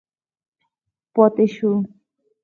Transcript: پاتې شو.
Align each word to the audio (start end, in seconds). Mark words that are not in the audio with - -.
پاتې 1.13 1.45
شو. 1.55 1.71